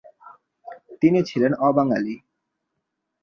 তিনি 1.01 1.19
ছিলেন 1.23 1.51
অবাঙালি। 1.59 2.15